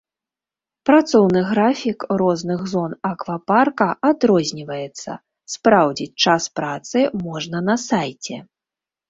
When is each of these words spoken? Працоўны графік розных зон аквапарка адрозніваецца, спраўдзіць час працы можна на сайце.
Працоўны 0.89 1.41
графік 1.49 2.05
розных 2.21 2.59
зон 2.71 2.95
аквапарка 3.11 3.87
адрозніваецца, 4.09 5.11
спраўдзіць 5.57 6.09
час 6.25 6.43
працы 6.63 6.97
можна 7.29 7.57
на 7.69 7.75
сайце. 7.87 8.43